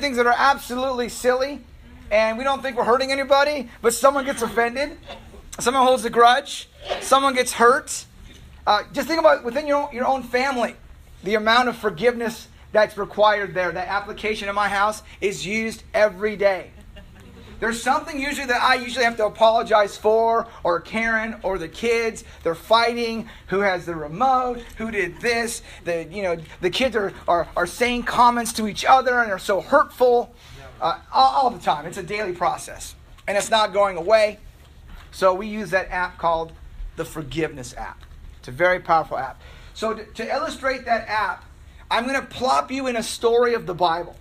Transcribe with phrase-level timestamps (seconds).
[0.00, 1.60] things that are absolutely silly,
[2.10, 4.96] and we don't think we're hurting anybody, but someone gets offended,
[5.58, 6.68] someone holds a grudge,
[7.00, 8.06] someone gets hurt.
[8.66, 10.74] Uh, just think about within your own, your own family,
[11.22, 13.72] the amount of forgiveness that's required there.
[13.72, 16.70] That application in my house is used every day.
[17.60, 22.24] There's something usually that I usually have to apologize for, or Karen, or the kids.
[22.42, 23.28] They're fighting.
[23.48, 24.60] Who has the remote?
[24.78, 25.62] Who did this?
[25.84, 29.38] The you know the kids are are, are saying comments to each other and are
[29.38, 30.34] so hurtful
[30.80, 31.84] uh, all, all the time.
[31.84, 32.94] It's a daily process,
[33.28, 34.38] and it's not going away.
[35.10, 36.52] So we use that app called
[36.96, 38.04] the Forgiveness app.
[38.38, 39.40] It's a very powerful app.
[39.74, 41.44] So to, to illustrate that app,
[41.90, 44.16] I'm going to plop you in a story of the Bible.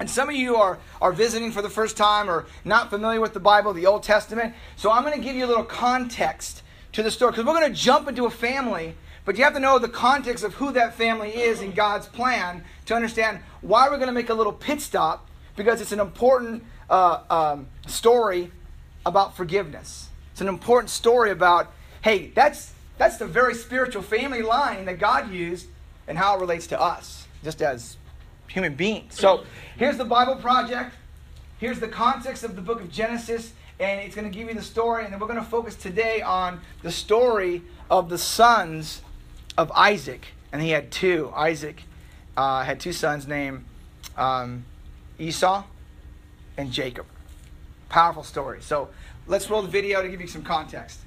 [0.00, 3.34] And some of you are, are visiting for the first time or not familiar with
[3.34, 4.54] the Bible, the Old Testament.
[4.76, 7.70] So I'm going to give you a little context to the story because we're going
[7.70, 10.94] to jump into a family, but you have to know the context of who that
[10.94, 14.80] family is in God's plan to understand why we're going to make a little pit
[14.80, 18.50] stop because it's an important uh, um, story
[19.04, 20.08] about forgiveness.
[20.32, 25.30] It's an important story about, hey, that's, that's the very spiritual family line that God
[25.30, 25.66] used
[26.08, 27.98] and how it relates to us, just as
[28.52, 29.18] human beings.
[29.18, 29.44] So
[29.76, 30.94] here's the Bible Project.
[31.58, 34.62] Here's the context of the book of Genesis, and it's going to give you the
[34.62, 35.04] story.
[35.04, 39.02] And then we're going to focus today on the story of the sons
[39.56, 40.26] of Isaac.
[40.52, 41.32] And he had two.
[41.36, 41.82] Isaac
[42.36, 43.64] uh, had two sons named
[44.16, 44.64] um,
[45.18, 45.64] Esau
[46.56, 47.06] and Jacob.
[47.88, 48.62] Powerful story.
[48.62, 48.88] So
[49.26, 50.98] let's roll the video to give you some context.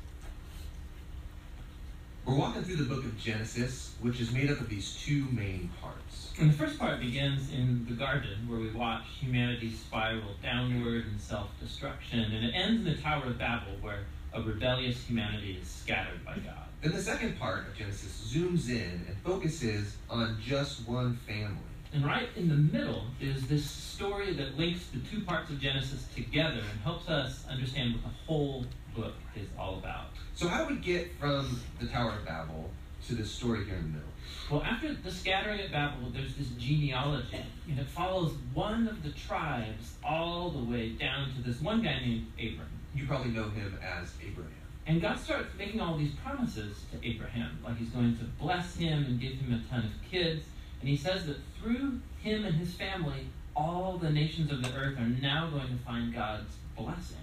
[2.26, 5.70] We're walking through the book of Genesis, which is made up of these two main
[5.82, 6.32] parts.
[6.40, 11.20] And the first part begins in the garden, where we watch humanity spiral downward in
[11.20, 15.68] self destruction, and it ends in the Tower of Babel, where a rebellious humanity is
[15.68, 16.64] scattered by God.
[16.82, 21.58] Then the second part of Genesis zooms in and focuses on just one family.
[21.94, 26.08] And right in the middle is this story that links the two parts of Genesis
[26.16, 30.08] together and helps us understand what the whole book is all about.
[30.36, 32.70] So, how do we get from the Tower of Babel
[33.08, 34.10] to this story here in the middle?
[34.50, 39.12] Well, after the scattering at Babel, there's this genealogy, and it follows one of the
[39.12, 42.68] tribes all the way down to this one guy named Abram.
[42.96, 44.52] You probably know him as Abraham.
[44.88, 49.06] And God starts making all these promises to Abraham, like he's going to bless him
[49.06, 50.46] and give him a ton of kids.
[50.82, 54.98] And he says that through him and his family, all the nations of the earth
[54.98, 57.18] are now going to find God's blessing.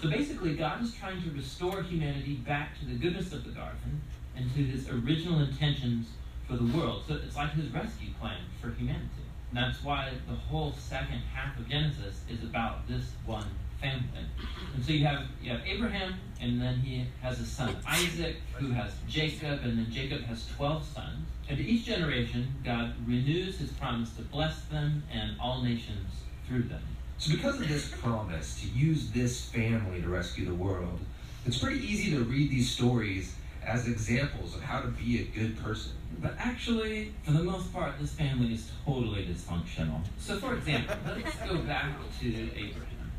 [0.00, 4.00] So basically, God is trying to restore humanity back to the goodness of the garden
[4.36, 6.06] and to his original intentions
[6.46, 7.02] for the world.
[7.08, 9.26] So it's like his rescue plan for humanity.
[9.50, 13.48] And that's why the whole second half of Genesis is about this one
[13.80, 14.26] family.
[14.74, 18.70] And so you have you have Abraham, and then he has a son Isaac, who
[18.70, 21.26] has Jacob, and then Jacob has twelve sons.
[21.48, 26.10] And to each generation, God renews his promise to bless them and all nations
[26.46, 26.82] through them.
[27.18, 31.00] So, because of this promise to use this family to rescue the world,
[31.44, 33.34] it's pretty easy to read these stories
[33.66, 35.92] as examples of how to be a good person.
[36.22, 40.00] But actually, for the most part, this family is totally dysfunctional.
[40.18, 41.90] So, for example, let's go back
[42.20, 43.12] to Abraham.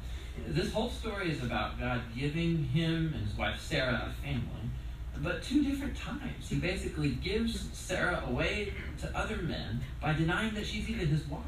[0.47, 4.69] This whole story is about God giving him and his wife Sarah a family,
[5.17, 6.47] but two different times.
[6.47, 8.71] He basically gives Sarah away
[9.01, 11.43] to other men by denying that she's even his wife.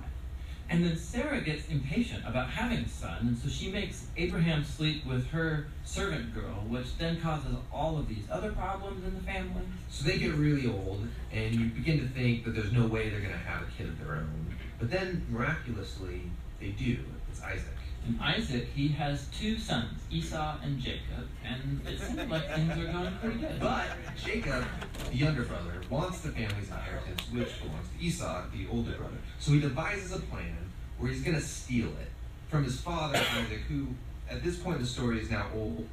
[0.72, 5.06] And then Sarah gets impatient about having a son, and so she makes Abraham sleep
[5.06, 9.64] with her servant girl, which then causes all of these other problems in the family.
[9.90, 13.20] So they get really old, and you begin to think that there's no way they're
[13.20, 14.56] going to have a kid of their own.
[14.80, 16.22] But then, miraculously,
[16.62, 17.00] they do.
[17.30, 17.81] It's Isaac.
[18.07, 22.91] And Isaac, he has two sons, Esau and Jacob, and it seems like things are
[22.91, 23.59] going pretty good.
[23.59, 23.85] But
[24.17, 24.66] Jacob,
[25.09, 29.17] the younger brother, wants the family's inheritance, which belongs to Esau, the older brother.
[29.40, 32.09] So he devises a plan where he's going to steal it
[32.50, 33.88] from his father, Isaac, who
[34.29, 35.88] at this point in the story is now old.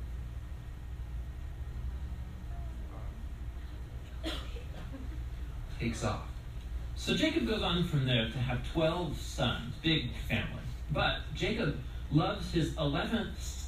[5.78, 6.22] Takes off.
[6.96, 10.62] So Jacob goes on from there to have 12 sons, big family.
[10.90, 11.78] But Jacob
[12.12, 13.66] loves his 11th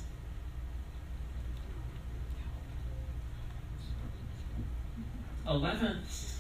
[5.47, 6.37] eleventh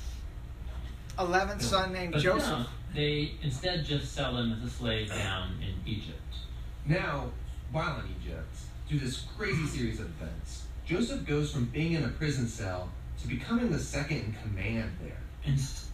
[1.18, 2.50] 11th son named but Joseph.
[2.50, 6.16] no, they instead just sell him as a slave down in Egypt.
[6.86, 7.30] Now,
[7.72, 8.54] while in Egypt,
[8.88, 13.28] through this crazy series of events, Joseph goes from being in a prison cell to
[13.28, 15.18] becoming the second in command there.
[15.44, 15.88] It's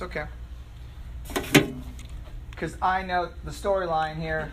[0.00, 0.24] okay.
[2.58, 4.50] Because I know the storyline here.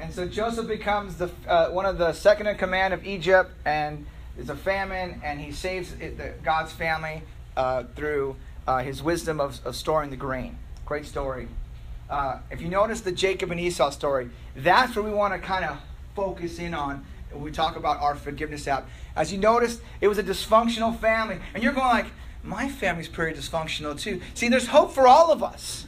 [0.00, 4.04] And so Joseph becomes the uh, one of the second in command of Egypt, and
[4.34, 7.22] there's a famine, and he saves it, the, God's family
[7.56, 8.34] uh, through
[8.66, 10.58] uh, his wisdom of, of storing the grain.
[10.86, 11.46] Great story.
[12.10, 15.64] Uh, if you notice the Jacob and Esau story, that's where we want to kind
[15.64, 15.78] of
[16.16, 18.88] focus in on when we talk about our forgiveness app.
[19.14, 21.38] As you noticed, it was a dysfunctional family.
[21.54, 22.06] And you're going like,
[22.42, 24.20] my family's pretty dysfunctional too.
[24.34, 25.86] See, there's hope for all of us.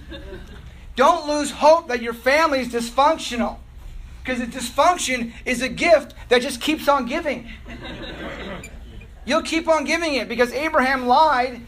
[0.97, 3.59] Don't lose hope that your family is dysfunctional.
[4.23, 7.49] Because the dysfunction is a gift that just keeps on giving.
[9.27, 11.61] You'll keep on giving it because Abraham lied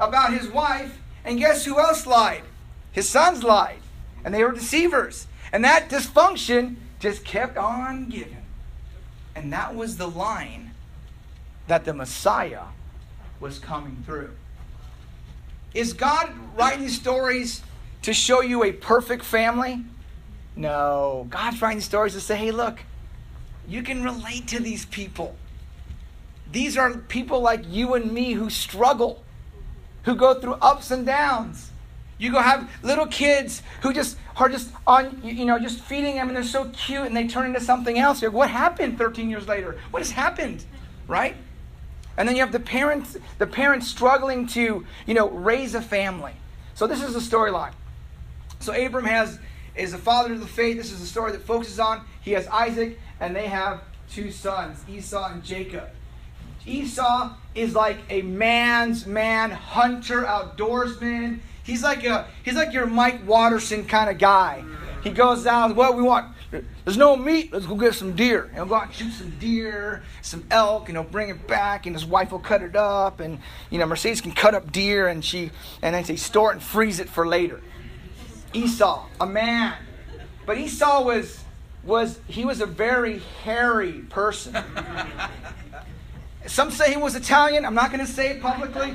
[0.00, 2.42] about his wife, and guess who else lied?
[2.92, 3.80] His sons lied,
[4.24, 5.26] and they were deceivers.
[5.52, 8.44] And that dysfunction just kept on giving.
[9.34, 10.72] And that was the line
[11.66, 12.64] that the Messiah
[13.40, 14.30] was coming through.
[15.74, 17.62] Is God writing stories
[18.02, 19.84] to show you a perfect family?
[20.56, 21.26] No.
[21.30, 22.80] God's writing stories to say, hey, look,
[23.68, 25.36] you can relate to these people.
[26.50, 29.22] These are people like you and me who struggle,
[30.04, 31.70] who go through ups and downs.
[32.16, 36.28] You go have little kids who just are just on, you know, just feeding them
[36.28, 38.20] and they're so cute and they turn into something else.
[38.20, 39.78] You're like, what happened 13 years later?
[39.90, 40.64] What has happened?
[41.06, 41.36] Right?
[42.18, 46.34] And then you have the parents, the parents struggling to, you know, raise a family.
[46.74, 47.72] So this is the storyline.
[48.58, 49.38] So Abram has
[49.76, 50.76] is the father of the faith.
[50.76, 52.04] This is the story that focuses on.
[52.20, 55.90] He has Isaac, and they have two sons, Esau and Jacob.
[56.66, 61.38] Esau is like a man's man, hunter, outdoorsman.
[61.62, 64.64] He's like a he's like your Mike Watterson kind of guy.
[65.04, 68.44] He goes out, well, we want there's no meat, let's go get some deer.
[68.44, 71.86] And he'll go out and shoot some deer, some elk, and he'll bring it back,
[71.86, 73.38] and his wife will cut it up, and
[73.70, 75.50] you know, Mercedes can cut up deer and she
[75.82, 77.60] and then they store it and freeze it for later.
[78.52, 79.74] Esau, a man.
[80.46, 81.44] But Esau was
[81.84, 84.56] was he was a very hairy person.
[86.46, 87.66] Some say he was Italian.
[87.66, 88.94] I'm not going to say it publicly.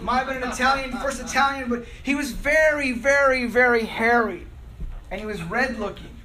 [0.00, 4.46] Might have been an Italian, first Italian, but he was very, very, very hairy.
[5.10, 6.15] And he was red looking.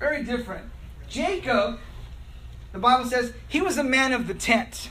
[0.00, 0.64] Very different.
[1.08, 1.78] Jacob,
[2.72, 4.90] the Bible says, he was a man of the tent.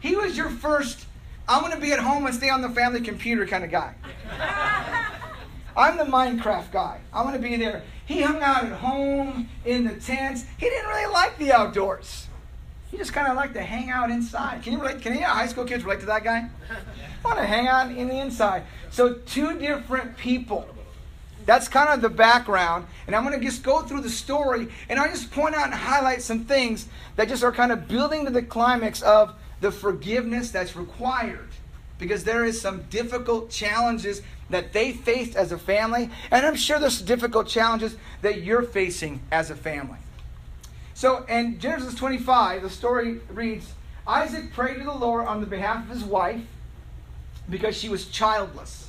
[0.00, 1.06] He was your first,
[1.48, 3.94] I'm going to be at home and stay on the family computer kind of guy.
[5.76, 7.00] I'm the Minecraft guy.
[7.12, 7.84] I'm going to be there.
[8.04, 10.44] He hung out at home in the tents.
[10.58, 12.26] He didn't really like the outdoors.
[12.90, 14.62] He just kind of liked to hang out inside.
[14.62, 15.02] Can you relate?
[15.02, 16.48] Can any high school kids relate to that guy?
[16.70, 18.64] I want to hang out in the inside.
[18.90, 20.66] So two different people.
[21.48, 22.84] That's kind of the background.
[23.06, 25.74] And I'm going to just go through the story and I just point out and
[25.74, 26.86] highlight some things
[27.16, 31.48] that just are kind of building to the climax of the forgiveness that's required.
[31.98, 36.78] Because there is some difficult challenges that they faced as a family, and I'm sure
[36.78, 39.98] there's some difficult challenges that you're facing as a family.
[40.92, 43.72] So in Genesis 25, the story reads
[44.06, 46.42] Isaac prayed to the Lord on the behalf of his wife
[47.48, 48.87] because she was childless.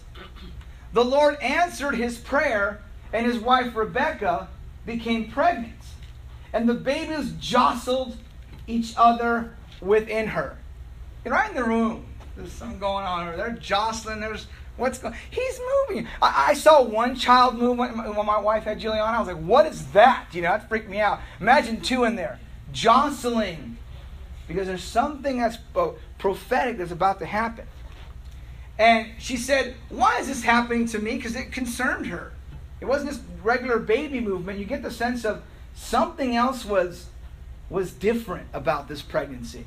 [0.94, 2.82] The Lord answered his prayer,
[3.14, 4.48] and his wife Rebekah
[4.86, 5.74] became pregnant.
[6.52, 8.18] And the babies jostled
[8.66, 10.58] each other within her.
[11.26, 12.06] And right in the room,
[12.36, 13.38] there's something going on.
[13.38, 14.20] They're jostling.
[14.20, 14.48] There's
[14.80, 15.14] What's going?
[15.30, 15.60] He's
[15.90, 16.08] moving.
[16.22, 19.18] I, I, saw one child move when, when my wife had Juliana.
[19.18, 21.20] I was like, "What is that?" You know, that freaked me out.
[21.42, 22.40] Imagine two in there
[22.72, 23.78] jostling,
[24.48, 27.66] because there's something that's oh, prophetic that's about to happen.
[28.80, 32.32] And she said, "Why is this happening to me?" Because it concerned her.
[32.80, 34.58] It wasn't this regular baby movement.
[34.58, 35.44] You get the sense of
[35.76, 37.08] something else was
[37.70, 39.66] was different about this pregnancy.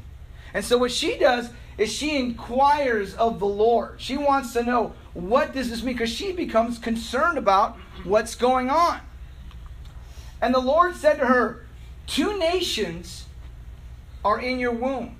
[0.54, 4.00] And so what she does is she inquires of the Lord.
[4.00, 8.70] She wants to know what does this mean because she becomes concerned about what's going
[8.70, 9.00] on.
[10.40, 11.64] And the Lord said to her,
[12.06, 13.26] Two nations
[14.24, 15.16] are in your womb,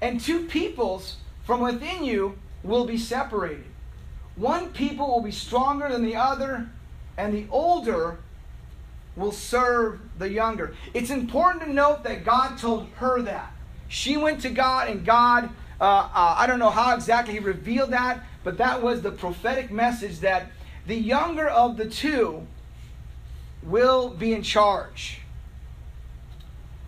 [0.00, 3.64] and two peoples from within you will be separated.
[4.36, 6.68] One people will be stronger than the other,
[7.16, 8.18] and the older
[9.16, 10.74] will serve the younger.
[10.94, 13.52] It's important to note that God told her that.
[13.88, 15.50] She went to God, and God,
[15.80, 19.70] uh, uh, I don't know how exactly He revealed that, but that was the prophetic
[19.70, 20.50] message that
[20.86, 22.46] the younger of the two
[23.62, 25.20] will be in charge.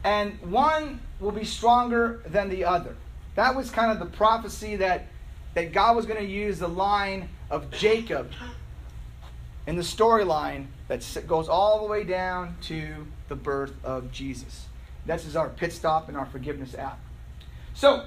[0.05, 2.97] And one will be stronger than the other.
[3.35, 5.07] That was kind of the prophecy that,
[5.55, 8.31] that God was going to use the line of Jacob
[9.67, 14.67] in the storyline that goes all the way down to the birth of Jesus.
[15.07, 16.99] This is our pit stop in our forgiveness app.
[17.75, 18.07] So,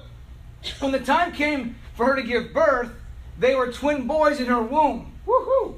[0.78, 2.90] when the time came for her to give birth,
[3.38, 5.12] they were twin boys in her womb.
[5.26, 5.76] Woohoo!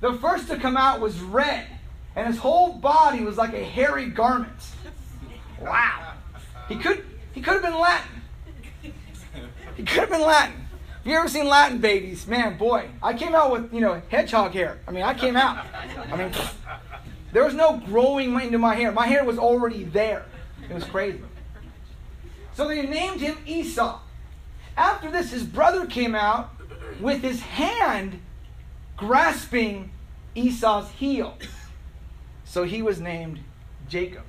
[0.00, 1.66] The first to come out was red,
[2.14, 4.52] and his whole body was like a hairy garment.
[5.60, 6.14] Wow.
[6.68, 8.22] He could he could have been Latin.
[9.76, 10.61] He could have been Latin.
[11.02, 12.28] Have you ever seen Latin babies?
[12.28, 14.78] Man, boy, I came out with, you know, hedgehog hair.
[14.86, 15.66] I mean, I came out.
[16.12, 16.32] I mean,
[17.32, 18.92] there was no growing into my hair.
[18.92, 20.24] My hair was already there.
[20.70, 21.18] It was crazy.
[22.54, 23.98] So they named him Esau.
[24.76, 26.50] After this, his brother came out
[27.00, 28.20] with his hand
[28.96, 29.90] grasping
[30.36, 31.36] Esau's heel.
[32.44, 33.40] So he was named
[33.88, 34.22] Jacob.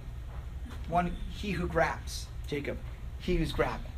[0.89, 2.25] One, he who grabs.
[2.48, 2.80] Jacob,
[3.20, 3.92] he who's grabbing.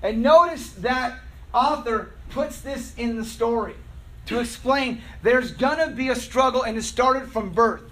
[0.00, 1.18] And notice that
[1.58, 3.74] author puts this in the story
[4.26, 7.82] to explain there's gonna be a struggle and it started from birth.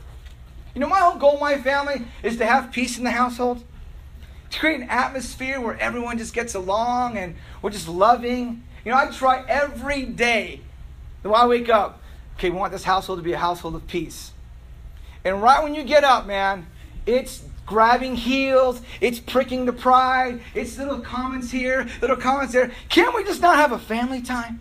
[0.74, 3.64] You know, my whole goal, my family, is to have peace in the household,
[4.50, 8.62] to create an atmosphere where everyone just gets along and we're just loving.
[8.84, 10.60] You know, I try every day
[11.22, 12.02] when I wake up,
[12.36, 14.32] okay, we want this household to be a household of peace.
[15.24, 16.66] And right when you get up, man,
[17.06, 22.70] it's grabbing heels, it's pricking the pride, it's little comments here, little comments there.
[22.88, 24.60] Can't we just not have a family time?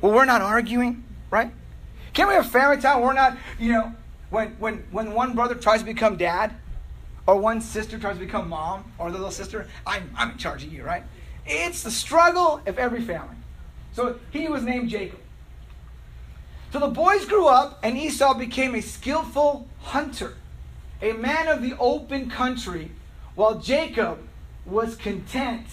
[0.00, 1.50] Well, we're not arguing, right?
[2.12, 3.00] Can't we have family time?
[3.00, 3.94] We're not, you know,
[4.30, 6.54] when, when, when one brother tries to become dad,
[7.26, 10.64] or one sister tries to become mom, or the little sister, I'm, I'm in charge
[10.64, 11.04] of you, right?
[11.46, 13.36] It's the struggle of every family.
[13.92, 15.20] So he was named Jacob.
[16.72, 20.34] So the boys grew up, and Esau became a skillful hunter,
[21.04, 22.90] a man of the open country,
[23.34, 24.18] while Jacob
[24.64, 25.66] was content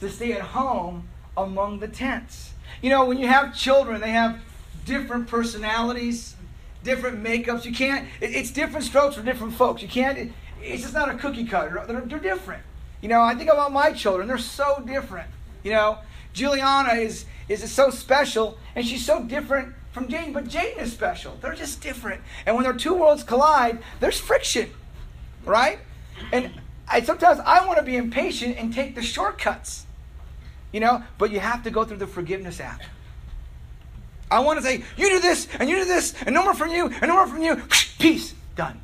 [0.00, 2.52] to stay at home among the tents.
[2.80, 4.40] You know, when you have children, they have
[4.86, 6.36] different personalities,
[6.82, 7.66] different makeups.
[7.66, 9.82] You can't, it's different strokes for different folks.
[9.82, 11.84] You can't, it's just not a cookie cutter.
[11.86, 12.62] They're, they're different.
[13.02, 15.28] You know, I think about my children, they're so different.
[15.62, 15.98] You know,
[16.32, 21.36] Juliana is, is so special, and she's so different from Jane, but Jane is special.
[21.40, 22.22] They're just different.
[22.46, 24.70] And when their two worlds collide, there's friction,
[25.48, 25.78] right?
[26.32, 26.52] And
[26.86, 29.86] I, sometimes I want to be impatient and take the shortcuts,
[30.72, 32.82] you know, but you have to go through the forgiveness app.
[34.30, 36.70] I want to say, you do this, and you do this, and no more from
[36.70, 37.56] you, and no more from you.
[37.98, 38.80] Peace, done.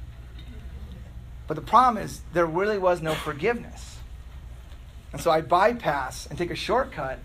[1.46, 3.98] But the problem is, there really was no forgiveness.
[5.12, 7.18] And so I bypass and take a shortcut,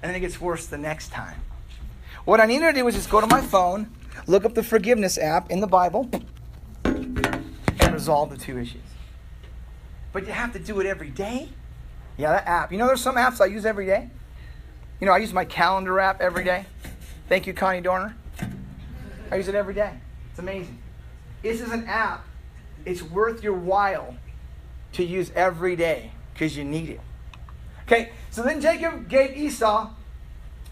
[0.00, 1.40] and then it gets worse the next time.
[2.24, 3.90] What I needed to do was just go to my phone,
[4.26, 6.08] look up the forgiveness app in the Bible,
[7.96, 8.82] resolve the two issues.
[10.12, 11.48] But you have to do it every day.
[12.18, 12.72] Yeah, that app.
[12.72, 14.10] You know, there's some apps I use every day.
[15.00, 16.66] You know, I use my calendar app every day.
[17.28, 18.14] Thank you, Connie Dorner.
[19.30, 19.92] I use it every day.
[20.30, 20.78] It's amazing.
[21.42, 22.24] This is an app.
[22.84, 24.14] It's worth your while
[24.92, 27.00] to use every day because you need it.
[27.86, 29.90] Okay, so then Jacob gave Esau.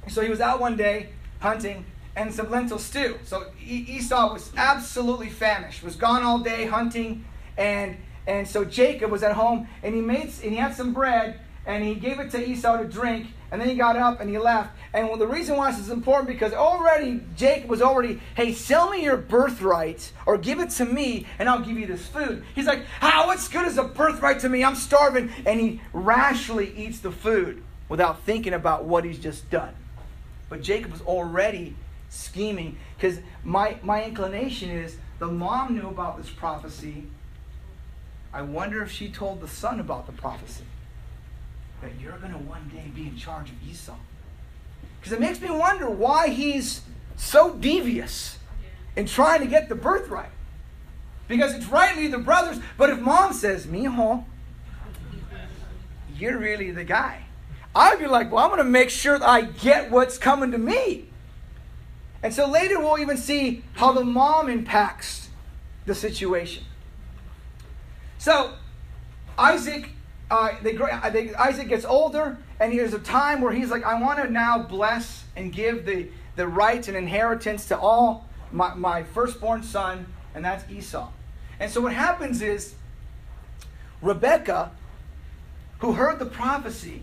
[0.09, 1.09] So he was out one day
[1.41, 1.87] hunting,
[2.17, 3.19] and some lentil stew.
[3.25, 7.25] So Esau was absolutely famished, was gone all day hunting,
[7.57, 11.41] and and so Jacob was at home, and he made and he had some bread,
[11.67, 14.39] and he gave it to Esau to drink, and then he got up and he
[14.39, 14.77] left.
[14.93, 18.91] And well, the reason why this is important because already Jacob was already, hey, sell
[18.91, 22.45] me your birthright or give it to me, and I'll give you this food.
[22.55, 23.27] He's like, how?
[23.27, 24.65] What's good as a birthright to me?
[24.65, 29.75] I'm starving, and he rashly eats the food without thinking about what he's just done.
[30.49, 31.75] But Jacob was already
[32.15, 37.05] scheming because my, my inclination is the mom knew about this prophecy.
[38.33, 40.65] I wonder if she told the son about the prophecy
[41.83, 43.97] that you're going to one day be in charge of Esau.
[44.99, 46.83] Because it makes me wonder why he's
[47.17, 48.39] so devious
[48.97, 50.31] in trying to get the birthright.
[51.29, 54.25] Because it's right to the brothers, but if mom says, Mijo,
[56.17, 57.25] you're really the guy.
[57.75, 61.09] I'd be like, well, I'm going to make sure I get what's coming to me.
[62.25, 65.29] And so later we'll even see how the mom impacts
[65.85, 66.65] the situation.
[68.17, 68.55] So
[69.37, 69.91] Isaac,
[70.31, 70.73] uh, they,
[71.13, 74.63] they, Isaac gets older, and there's a time where he's like, I want to now
[74.63, 80.43] bless and give the, the rights and inheritance to all my, my firstborn son, and
[80.43, 81.11] that's Esau.
[81.61, 82.75] And so what happens is
[84.01, 84.71] Rebecca,
[85.81, 87.03] who heard the prophecy,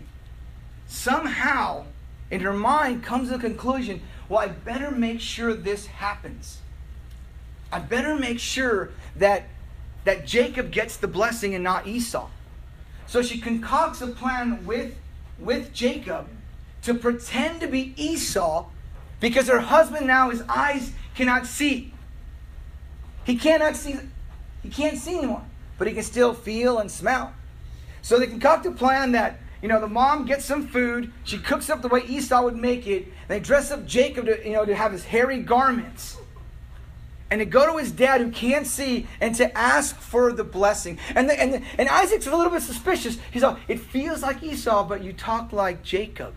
[0.88, 1.84] somehow
[2.28, 4.02] in her mind comes to the conclusion
[4.32, 6.56] well, I better make sure this happens.
[7.70, 9.44] I better make sure that,
[10.04, 12.30] that Jacob gets the blessing and not Esau.
[13.06, 14.96] So she concocts a plan with,
[15.38, 16.28] with Jacob
[16.80, 18.70] to pretend to be Esau
[19.20, 21.92] because her husband now, his eyes cannot see.
[23.24, 23.98] He cannot see,
[24.62, 25.42] he can't see anymore,
[25.76, 27.34] but he can still feel and smell.
[28.00, 31.12] So they concoct a plan that you know, the mom gets some food.
[31.24, 33.06] She cooks up the way Esau would make it.
[33.28, 36.18] They dress up Jacob to, you know, to have his hairy garments.
[37.30, 40.98] And to go to his dad who can't see and to ask for the blessing.
[41.14, 43.16] And, the, and, the, and Isaac's a little bit suspicious.
[43.30, 46.34] He's like, it feels like Esau, but you talk like Jacob.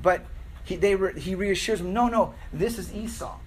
[0.00, 0.24] but
[0.64, 3.38] he, they re, he reassures him, no, no, this is Esau.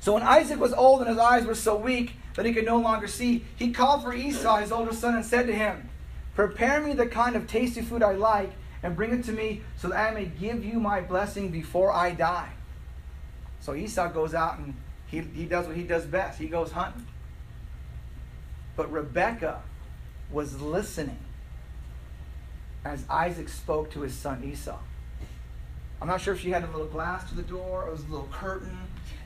[0.00, 2.78] So when Isaac was old and his eyes were so weak that he could no
[2.78, 5.88] longer see, he called for Esau, his older son, and said to him,
[6.34, 9.88] Prepare me the kind of tasty food I like and bring it to me so
[9.88, 12.50] that I may give you my blessing before I die.
[13.60, 14.74] So Esau goes out and
[15.06, 17.06] he, he does what he does best he goes hunting.
[18.76, 19.62] But Rebekah
[20.30, 21.18] was listening
[22.84, 24.78] as Isaac spoke to his son Esau.
[26.02, 28.04] I'm not sure if she had a little glass to the door or it was
[28.04, 28.76] a little curtain.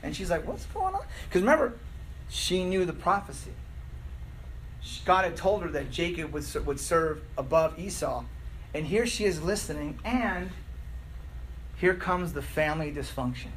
[0.01, 1.01] And she's like, What's going on?
[1.27, 1.73] Because remember,
[2.29, 3.51] she knew the prophecy.
[5.05, 8.23] God had told her that Jacob would, would serve above Esau.
[8.73, 10.51] And here she is listening, and
[11.77, 13.49] here comes the family dysfunction.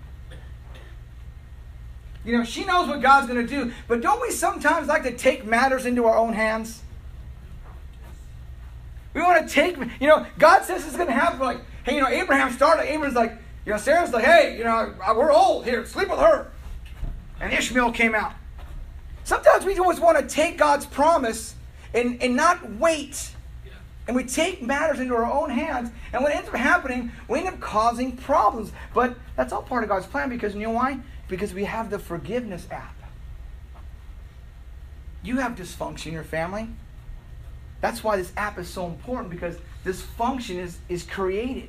[2.25, 5.13] You know, she knows what God's going to do, but don't we sometimes like to
[5.13, 6.83] take matters into our own hands?
[9.13, 11.41] We want to take, you know, God says it's going to happen.
[11.41, 12.91] Like, hey, you know, Abraham started.
[12.91, 13.37] Abraham's like,
[13.67, 16.51] you know, Sarah's like, hey, you know, we're old here, sleep with her.
[17.41, 18.33] And Ishmael came out.
[19.25, 21.55] Sometimes we always want to take God's promise
[21.95, 23.35] and, and not wait.
[24.07, 25.91] And we take matters into our own hands.
[26.13, 28.73] And what ends up happening, we end up causing problems.
[28.93, 30.99] But that's all part of God's plan because you know why?
[31.29, 32.97] Because we have the forgiveness app.
[35.23, 36.69] You have dysfunction in your family.
[37.81, 41.69] That's why this app is so important because this function is, is created.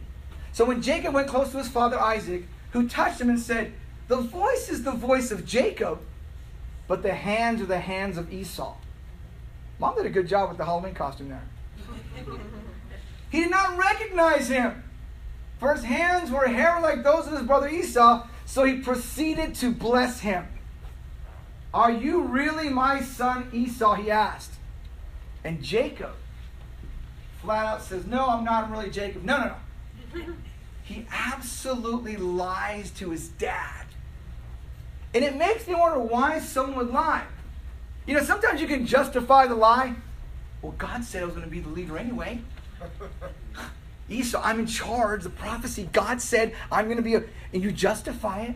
[0.54, 3.74] So when Jacob went close to his father Isaac, who touched him and said,
[4.08, 6.00] The voice is the voice of Jacob,
[6.94, 8.76] but the hands are the hands of Esau.
[9.80, 11.42] Mom did a good job with the Halloween costume there.
[13.32, 14.84] he did not recognize him.
[15.58, 19.72] For his hands were hair like those of his brother Esau, so he proceeded to
[19.72, 20.46] bless him.
[21.74, 23.96] Are you really my son Esau?
[23.96, 24.54] He asked.
[25.44, 26.14] And Jacob
[27.42, 29.24] flat out says, No, I'm not really Jacob.
[29.24, 29.56] No, no,
[30.14, 30.34] no.
[30.84, 33.83] he absolutely lies to his dad.
[35.14, 37.24] And it makes me wonder why someone would lie.
[38.06, 39.96] You know, sometimes you can justify the lie.
[40.62, 42.42] Well, God said I was going to be the leader anyway.
[44.10, 45.24] Esau, I'm in charge.
[45.24, 47.24] The prophecy, God said I'm going to be a.
[47.54, 48.56] And you justify it.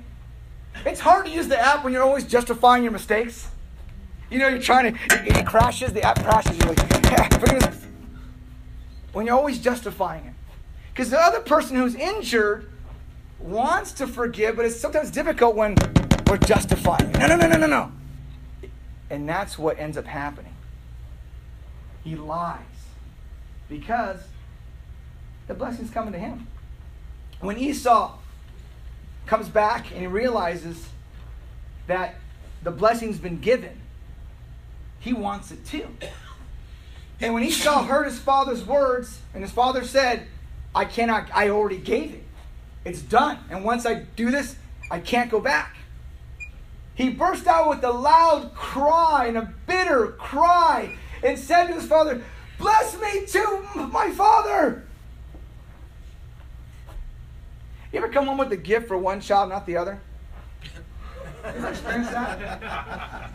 [0.86, 3.48] It's hard to use the app when you're always justifying your mistakes.
[4.30, 6.58] You know, you're trying to, it, it crashes, the app crashes.
[6.58, 7.28] You're like, yeah,
[9.14, 10.34] when you're always justifying it.
[10.94, 12.70] Because the other person who's injured
[13.40, 15.76] wants to forgive, but it's sometimes difficult when
[16.30, 17.12] we're justifying.
[17.14, 17.92] No, no, no, no, no, no.
[19.10, 20.54] And that's what ends up happening.
[22.04, 22.62] He lies
[23.70, 24.20] because
[25.48, 26.48] the blessing's coming to him.
[27.40, 28.18] When Esau
[29.26, 30.88] comes back and he realizes
[31.88, 32.16] that
[32.64, 33.80] the blessing's been given,
[35.00, 35.88] he wants it too.
[37.20, 40.28] And when Esau heard his father's words, and his father said,
[40.76, 42.24] I cannot, I already gave it.
[42.86, 43.40] It's done.
[43.50, 44.56] And once I do this,
[44.92, 45.77] I can't go back.
[46.98, 51.86] He burst out with a loud cry and a bitter cry and said to his
[51.86, 52.24] father,
[52.58, 54.84] Bless me too, my father.
[57.94, 60.02] You ever come home with a gift for one child, not the other?
[60.64, 60.72] You
[61.46, 63.32] ever experienced that?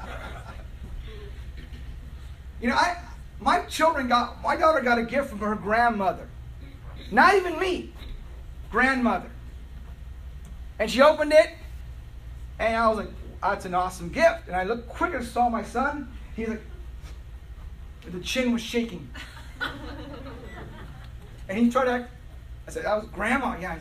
[2.60, 3.00] You know, I
[3.40, 6.26] my children got my daughter got a gift from her grandmother.
[7.12, 7.92] Not even me.
[8.72, 9.30] Grandmother.
[10.80, 11.50] And she opened it,
[12.58, 13.08] and I was like,
[13.42, 14.46] that's an awesome gift.
[14.46, 16.12] And I looked quick and saw my son.
[16.34, 16.62] He's like,
[18.10, 19.08] the chin was shaking.
[21.48, 22.10] and he tried to act,
[22.66, 23.56] I said, that was grandma.
[23.60, 23.78] Yeah,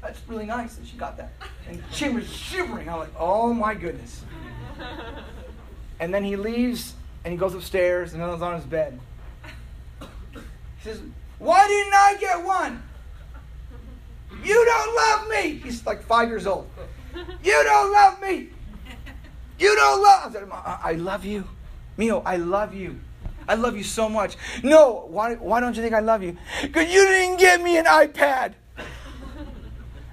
[0.00, 1.32] that's really nice that she got that.
[1.68, 2.88] And the chin was shivering.
[2.88, 4.24] I was like, oh my goodness.
[6.00, 8.98] And then he leaves and he goes upstairs and then he's on his bed.
[10.32, 10.40] He
[10.82, 11.00] says,
[11.38, 12.82] Why didn't I get one?
[14.42, 15.60] You don't love me.
[15.62, 16.68] He's like five years old.
[17.14, 18.48] You don't love me.
[19.80, 20.36] Don't love.
[20.84, 21.44] I love you.
[21.96, 23.00] Mio, I love you.
[23.48, 24.36] I love you so much.
[24.62, 26.36] No, why, why don't you think I love you?
[26.62, 28.52] Because you didn't get me an iPad.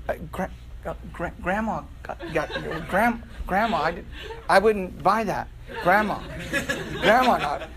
[0.07, 0.49] Uh, gra-
[0.85, 2.49] uh, gra- grandma got, got
[2.89, 4.05] gram- grandma, I, did,
[4.49, 5.49] I wouldn't buy that.
[5.83, 6.19] Grandma.
[7.01, 7.69] Grandma not.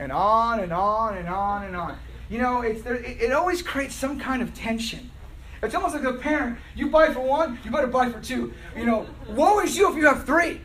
[0.00, 1.98] And on and on and on and on.
[2.30, 5.10] You know, it's there, it, it always creates some kind of tension.
[5.62, 6.58] It's almost like a parent.
[6.74, 8.52] You buy for one, you better buy for two.
[8.76, 10.60] You know, woe is you if you have three.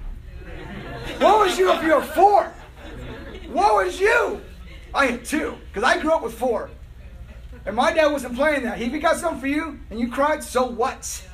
[1.20, 2.54] Woe is you if you have four.
[3.50, 4.42] Woe is you.
[4.94, 6.70] I had two, because I grew up with four.
[7.66, 8.80] And my dad wasn't playing that.
[8.82, 11.28] If he got something for you and you cried, so what?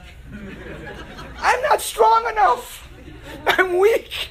[1.40, 2.88] I'm not strong enough.
[3.48, 4.30] I'm weak.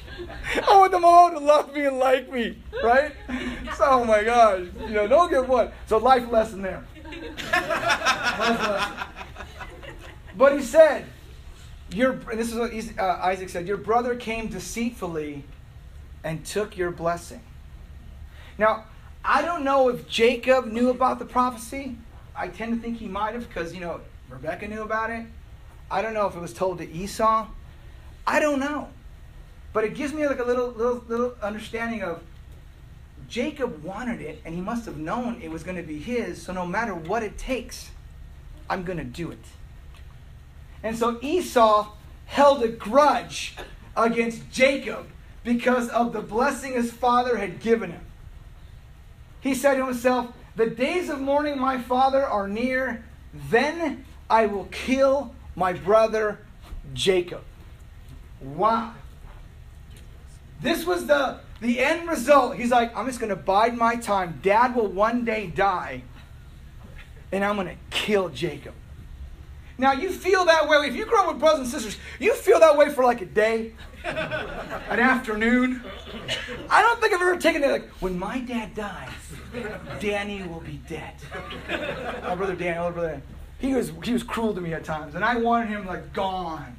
[0.55, 3.11] I want them all to love me and like me, right?
[3.77, 5.73] So, oh my gosh, you know, don't get what.
[5.87, 6.85] So, life lesson there.
[10.39, 11.05] But he said,
[11.91, 15.43] your, this is what uh, Isaac said, your brother came deceitfully
[16.23, 17.41] and took your blessing.
[18.57, 18.85] Now,
[19.23, 21.97] I don't know if Jacob knew about the prophecy.
[22.33, 23.99] I tend to think he might have because, you know,
[24.29, 25.25] Rebecca knew about it.
[25.91, 27.45] I don't know if it was told to Esau.
[28.25, 28.87] I don't know.
[29.73, 32.21] But it gives me like a little little little understanding of
[33.27, 36.53] Jacob wanted it and he must have known it was going to be his, so
[36.53, 37.91] no matter what it takes,
[38.69, 39.43] I'm going to do it.
[40.83, 41.91] And so Esau
[42.25, 43.55] held a grudge
[43.95, 45.07] against Jacob
[45.43, 48.05] because of the blessing his father had given him.
[49.41, 53.03] He said to himself, The days of mourning my father are near,
[53.49, 56.39] then I will kill my brother
[56.93, 57.41] Jacob.
[58.41, 58.93] Wow.
[60.61, 62.55] This was the, the end result.
[62.55, 64.39] He's like, I'm just going to bide my time.
[64.43, 66.03] Dad will one day die,
[67.31, 68.73] and I'm going to kill Jacob.
[69.79, 70.87] Now, you feel that way.
[70.87, 73.25] If you grow up with brothers and sisters, you feel that way for like a
[73.25, 73.71] day,
[74.03, 75.81] an afternoon.
[76.69, 79.09] I don't think I've ever taken it like, when my dad dies,
[80.01, 81.13] Danny will be dead.
[82.23, 83.21] My brother Danny, my brother
[83.59, 86.75] He was, he was cruel to me at times, and I wanted him like gone.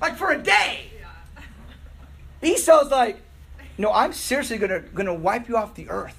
[0.00, 0.86] Like for a day.
[2.42, 3.20] Esau's like,
[3.76, 6.18] no, I'm seriously gonna gonna wipe you off the earth.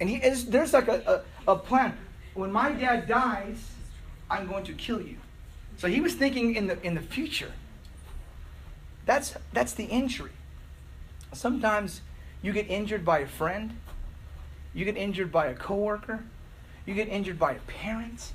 [0.00, 1.96] And he is there's like a, a, a plan.
[2.34, 3.73] When my dad dies,
[4.30, 5.16] I'm going to kill you.
[5.76, 7.52] So he was thinking in the in the future.
[9.06, 10.30] That's that's the injury.
[11.32, 12.00] Sometimes
[12.42, 13.76] you get injured by a friend,
[14.72, 16.24] you get injured by a coworker,
[16.86, 18.32] you get injured by a parent,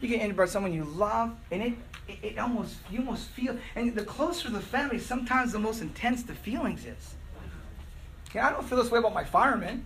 [0.00, 1.72] you get injured by someone you love, and it
[2.08, 6.22] it, it almost you almost feel and the closer the family, sometimes the most intense
[6.22, 7.14] the feelings is.
[8.28, 9.84] Okay, I don't feel this way about my fireman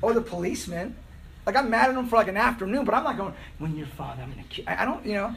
[0.00, 0.96] or the policeman.
[1.46, 3.86] Like I'm mad at them for like an afternoon, but I'm not going, when your
[3.86, 5.34] father, I'm gonna kill I, don't, you know.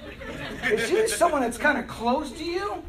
[0.64, 2.84] It's usually someone that's kind of close to you.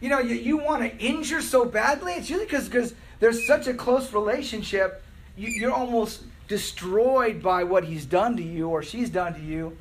[0.00, 3.72] You know, you, you want to injure so badly, it's usually because there's such a
[3.72, 5.02] close relationship,
[5.36, 9.76] you, you're almost destroyed by what he's done to you or she's done to you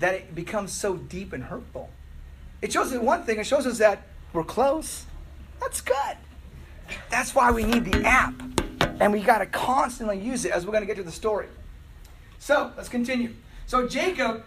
[0.00, 1.90] that it becomes so deep and hurtful.
[2.60, 5.06] It shows us one thing, it shows us that we're close.
[5.60, 6.16] That's good.
[7.08, 8.34] That's why we need the app.
[9.00, 11.48] And we got to constantly use it as we're going to get to the story.
[12.38, 13.34] So let's continue.
[13.66, 14.44] So Jacob,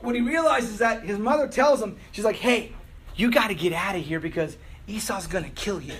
[0.00, 2.72] what he realizes that his mother tells him, she's like, hey,
[3.16, 5.94] you got to get out of here because Esau's going to kill you.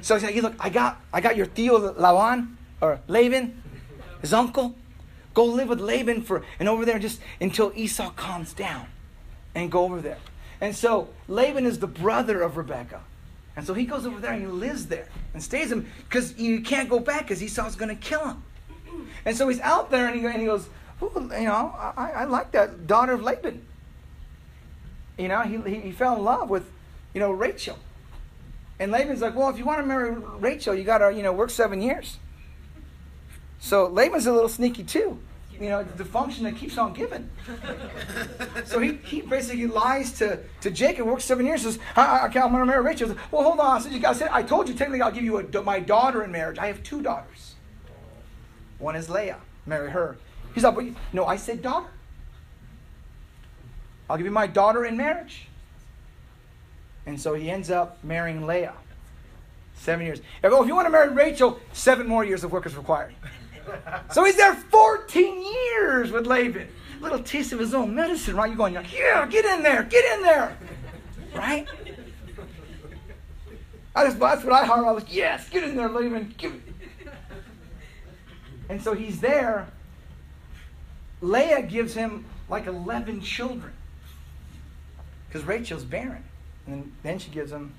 [0.00, 3.62] so he's like, look, I got, I got your Theo Laban, or Laban,
[4.20, 4.74] his uncle.
[5.34, 8.86] Go live with Laban for and over there just until Esau calms down.
[9.54, 10.18] And go over there.
[10.60, 13.02] And so Laban is the brother of Rebekah.
[13.56, 16.60] And so he goes over there and he lives there and stays him because you
[16.60, 18.42] can't go back because Esau's going to kill him.
[19.24, 20.68] And so he's out there and he, and he goes,
[21.00, 23.64] you know, I, I like that daughter of Laban.
[25.18, 26.70] You know, he, he, he fell in love with,
[27.14, 27.78] you know, Rachel.
[28.78, 31.32] And Laban's like, well, if you want to marry Rachel, you got to, you know,
[31.32, 32.18] work seven years.
[33.58, 35.18] So Laban's a little sneaky too.
[35.60, 37.30] You know, the function that keeps on giving.
[38.66, 42.32] so he, he basically lies to, to Jacob, works seven years, says, I, I, I'm
[42.32, 43.08] going to marry Rachel.
[43.08, 43.76] Says, well, hold on.
[43.76, 46.30] I said, I, said, I told you technically I'll give you a, my daughter in
[46.30, 46.58] marriage.
[46.58, 47.54] I have two daughters.
[48.78, 49.40] One is Leah.
[49.64, 50.18] Marry her.
[50.54, 51.88] He's like, well, no, I said daughter.
[54.08, 55.48] I'll give you my daughter in marriage.
[57.06, 58.74] And so he ends up marrying Leah.
[59.76, 60.20] Seven years.
[60.42, 63.14] If, oh, if you want to marry Rachel, seven more years of work is required.
[64.12, 66.68] So he's there 14 years with Laban.
[66.98, 68.48] A little taste of his own medicine, right?
[68.48, 70.56] You're going, yeah, get in there, get in there.
[71.34, 71.66] Right?
[73.94, 74.84] I just, that's what I heard.
[74.84, 76.34] I was like, yes, get in there, Laban.
[78.68, 79.68] And so he's there.
[81.20, 83.72] Leah gives him like 11 children
[85.28, 86.24] because Rachel's barren.
[86.66, 87.74] And then she gives him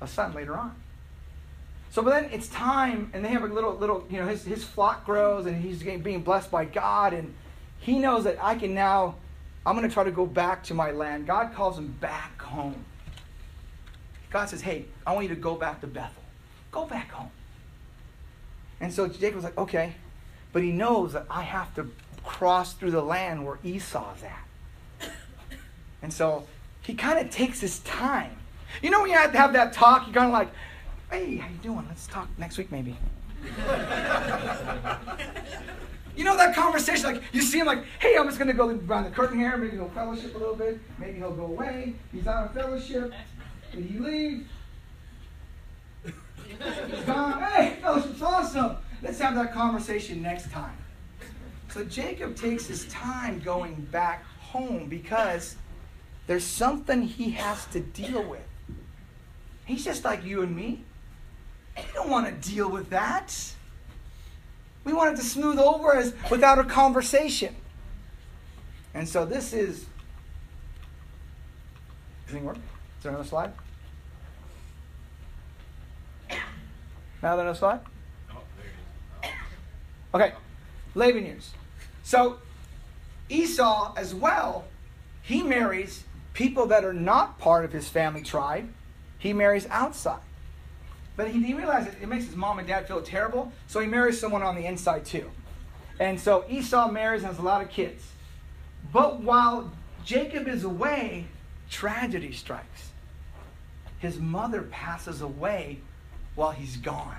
[0.00, 0.74] a son later on.
[1.94, 4.64] So, but then it's time, and they have a little, little, you know, his, his
[4.64, 7.32] flock grows, and he's being blessed by God, and
[7.78, 9.14] he knows that I can now,
[9.64, 11.28] I'm going to try to go back to my land.
[11.28, 12.84] God calls him back home.
[14.30, 16.24] God says, hey, I want you to go back to Bethel.
[16.72, 17.30] Go back home.
[18.80, 19.94] And so Jacob's like, okay.
[20.52, 21.88] But he knows that I have to
[22.24, 25.12] cross through the land where Esau's at.
[26.02, 26.48] And so
[26.82, 28.36] he kind of takes his time.
[28.82, 30.50] You know when you have to have that talk, you're kind of like,
[31.14, 31.84] Hey, how you doing?
[31.86, 32.96] Let's talk next week, maybe.
[36.16, 39.04] you know that conversation, like you see him like, hey, I'm just gonna go around
[39.04, 41.94] the curtain here, maybe he'll fellowship a little bit, maybe he'll go away.
[42.10, 43.12] He's out of fellowship.
[43.70, 44.48] Did he leave?
[46.04, 47.40] He's gone.
[47.42, 48.78] Hey, fellowship's awesome.
[49.00, 50.76] Let's have that conversation next time.
[51.68, 55.54] So Jacob takes his time going back home because
[56.26, 58.48] there's something he has to deal with.
[59.64, 60.82] He's just like you and me.
[61.76, 63.54] We don't want to deal with that.
[64.84, 67.56] We want it to smooth over as without a conversation.
[68.92, 69.86] And so this is.
[72.26, 72.56] Does work?
[72.56, 73.52] Is there another slide?
[77.22, 77.80] Now there's another slide?
[80.14, 80.32] Okay,
[80.94, 81.50] Laban years.
[82.02, 82.38] So
[83.28, 84.66] Esau as well,
[85.22, 88.68] he marries people that are not part of his family tribe.
[89.18, 90.20] He marries outside.
[91.16, 94.18] But he, he realizes it makes his mom and dad feel terrible, so he marries
[94.18, 95.30] someone on the inside too.
[96.00, 98.02] And so Esau marries and has a lot of kids.
[98.92, 99.72] But while
[100.04, 101.26] Jacob is away,
[101.70, 102.90] tragedy strikes.
[103.98, 105.80] His mother passes away
[106.34, 107.16] while he's gone.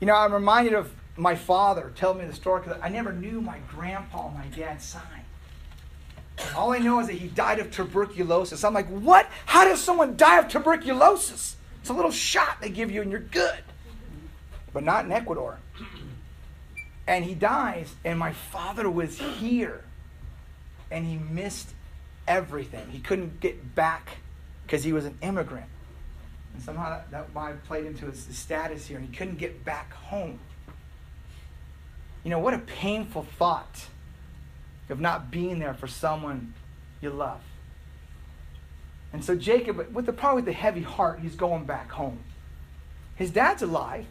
[0.00, 3.40] You know, I'm reminded of my father telling me the story because I never knew
[3.40, 5.25] my grandpa on my dad's side.
[6.54, 8.62] All I know is that he died of tuberculosis.
[8.64, 9.28] I'm like, what?
[9.46, 11.56] How does someone die of tuberculosis?
[11.80, 13.60] It's a little shot they give you and you're good.
[14.72, 15.58] But not in Ecuador.
[17.06, 19.84] And he dies, and my father was here.
[20.90, 21.70] And he missed
[22.26, 22.88] everything.
[22.90, 24.18] He couldn't get back
[24.64, 25.66] because he was an immigrant.
[26.52, 30.40] And somehow that, that played into his status here, and he couldn't get back home.
[32.24, 33.86] You know, what a painful thought
[34.88, 36.54] of not being there for someone
[37.00, 37.40] you love.
[39.12, 42.18] And so Jacob, with the probably the heavy heart, he's going back home.
[43.14, 44.06] His dad's alive,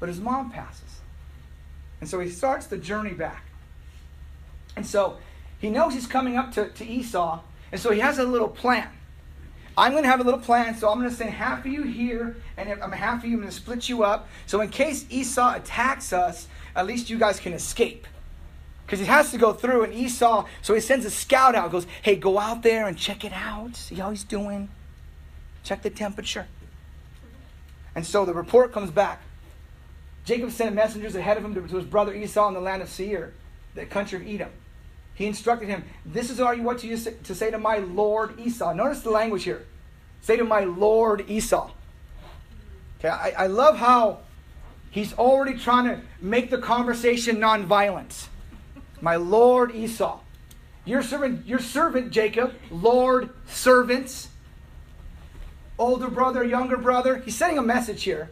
[0.00, 1.00] but his mom passes.
[2.00, 3.44] And so he starts the journey back.
[4.74, 5.18] And so
[5.58, 7.40] he knows he's coming up to, to Esau,
[7.72, 8.88] and so he has a little plan.
[9.78, 11.82] I'm going to have a little plan, so I'm going to send half of you
[11.82, 14.28] here, and I'm half of you, I'm going to split you up.
[14.46, 18.06] So in case Esau attacks us, at least you guys can escape.
[18.86, 21.88] Because he has to go through, and Esau, so he sends a scout out, goes,
[22.02, 24.68] Hey, go out there and check it out, see how he's doing,
[25.64, 26.46] check the temperature.
[27.96, 29.22] And so the report comes back.
[30.24, 33.32] Jacob sent messengers ahead of him to, his brother Esau in the land of Seir,
[33.74, 34.50] the country of Edom.
[35.14, 38.72] He instructed him, This is what you want to say to my Lord Esau.
[38.72, 39.64] Notice the language here.
[40.20, 41.70] Say to my Lord Esau.
[42.98, 44.20] Okay, I, I love how
[44.90, 48.28] he's already trying to make the conversation nonviolent.
[49.00, 50.20] My Lord Esau.
[50.84, 54.28] Your servant, your servant Jacob, Lord, servants,
[55.78, 57.16] older brother, younger brother.
[57.16, 58.30] He's sending a message here.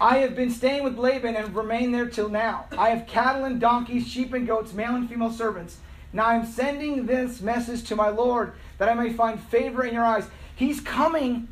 [0.00, 2.64] I have been staying with Laban and remained there till now.
[2.76, 5.76] I have cattle and donkeys, sheep and goats, male and female servants.
[6.12, 9.94] Now I am sending this message to my Lord that I may find favor in
[9.94, 10.26] your eyes.
[10.56, 11.48] He's coming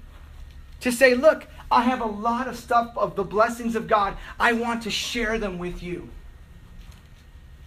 [0.81, 4.17] to say, Look, I have a lot of stuff of the blessings of God.
[4.39, 6.09] I want to share them with you.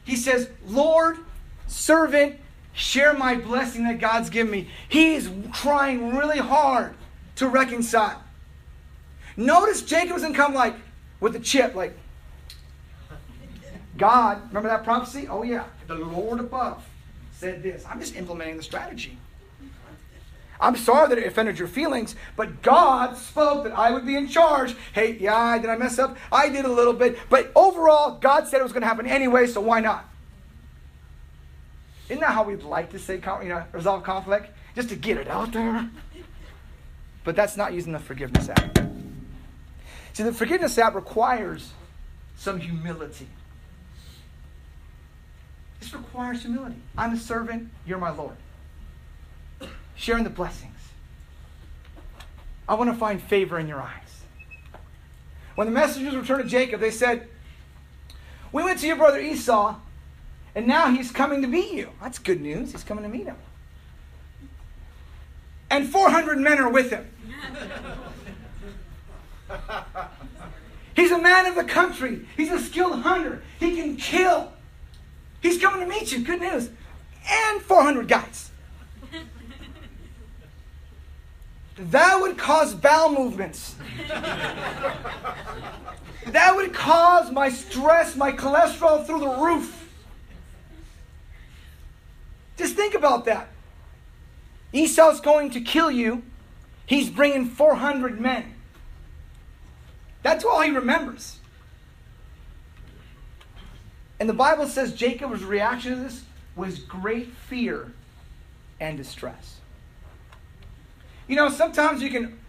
[0.04, 1.18] He says, Lord,
[1.68, 2.36] servant,
[2.74, 4.68] share my blessing that God's given me.
[4.90, 6.96] He's trying really hard
[7.38, 8.22] to reconcile.
[9.38, 10.76] Notice Jacob doesn't come like
[11.20, 11.98] with a chip, like,
[13.98, 15.28] God, remember that prophecy?
[15.30, 16.84] Oh, yeah, the Lord above
[17.32, 17.86] said this.
[17.90, 19.18] I'm just implementing the strategy.
[20.60, 24.28] I'm sorry that it offended your feelings, but God spoke that I would be in
[24.28, 24.76] charge.
[24.94, 26.18] Hey, yeah, did I mess up?
[26.32, 29.48] I did a little bit, but overall, God said it was going to happen anyway,
[29.48, 30.10] so why not?
[32.10, 34.52] Isn't that how we'd like to say, you know, resolve conflict?
[34.76, 35.90] Just to get it out there.
[37.24, 38.82] But that's not using the forgiveness act.
[40.14, 41.72] See, the forgiveness app requires
[42.36, 43.28] some humility.
[45.80, 46.76] This requires humility.
[46.98, 48.36] I'm a servant, you're my Lord.
[49.96, 50.72] Sharing the blessings.
[52.68, 54.22] I want to find favor in your eyes.
[55.56, 57.28] When the messengers returned to Jacob, they said,
[58.52, 59.76] We went to your brother Esau,
[60.56, 61.90] and now he's coming to meet you.
[62.02, 62.72] That's good news.
[62.72, 63.38] He's coming to meet him.
[65.70, 67.10] And 400 men are with him.
[70.96, 72.28] He's a man of the country.
[72.38, 73.42] He's a skilled hunter.
[73.60, 74.54] He can kill.
[75.42, 76.24] He's coming to meet you.
[76.24, 76.70] Good news.
[77.28, 78.52] And 400 guys.
[81.78, 83.76] That would cause bowel movements.
[86.28, 89.90] That would cause my stress, my cholesterol through the roof.
[92.58, 93.50] Just think about that.
[94.72, 96.24] Esau's going to kill you.
[96.86, 98.54] He's bringing 400 men.
[100.22, 101.40] That's all he remembers.
[104.20, 106.24] And the Bible says Jacob's reaction to this
[106.56, 107.92] was great fear
[108.80, 109.58] and distress.
[111.28, 112.40] You know, sometimes you can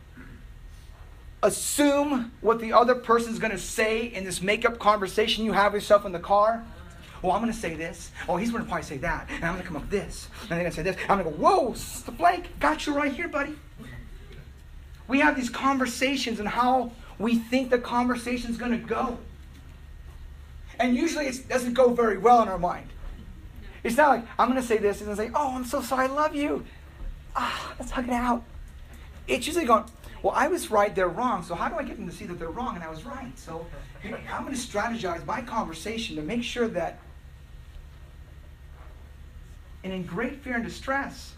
[1.43, 5.83] assume what the other person's going to say in this make-up conversation you have with
[5.83, 6.65] yourself in the car.
[7.23, 8.11] Well, I'm going to say this.
[8.29, 9.29] Oh, he's going to probably say that.
[9.31, 10.29] And I'm going to come up with this.
[10.43, 10.97] And they're going to say this.
[11.09, 12.49] I'm going to go, whoa, the blank.
[12.61, 13.57] Got you right here, buddy.
[15.07, 19.19] We have these conversations and how we think the conversation's going to go.
[20.79, 22.89] And usually it doesn't go very well in our mind.
[23.83, 26.09] It's not like, I'm going to say this and then say, oh, I'm so sorry,
[26.09, 26.65] I love you.
[27.37, 28.43] Ah, let's hug it out.
[29.27, 29.85] It's usually going,
[30.23, 31.43] well, I was right, they're wrong.
[31.43, 33.39] So how do I get them to see that they're wrong and I was right?
[33.39, 33.67] So
[34.03, 36.99] I'm going to strategize my conversation to make sure that,
[39.83, 41.35] and in great fear and distress,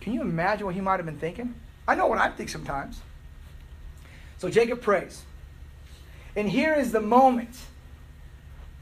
[0.00, 1.54] can you imagine what he might have been thinking?
[1.88, 3.00] I know what I think sometimes.
[4.38, 5.22] So Jacob prays.
[6.36, 7.56] And here is the moment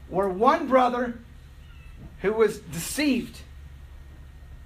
[0.09, 1.17] where one brother
[2.21, 3.39] who was deceived.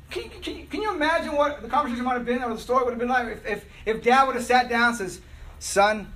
[0.10, 2.86] Can you, can, can you, imagine what the conversation might have been or the story
[2.86, 5.20] would have been like if, if, if dad would have sat down and says,
[5.60, 6.12] Son,